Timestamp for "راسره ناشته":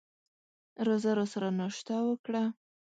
1.19-1.95